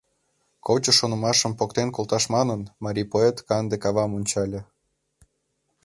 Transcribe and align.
Кочо 0.65 0.91
шонымашым 0.99 1.53
поктен 1.59 1.89
колташ 1.95 2.23
манын, 2.35 2.61
марий 2.83 3.07
поэт 3.13 3.37
канде 3.47 3.75
кавам 3.83 4.11
ончале. 4.17 4.59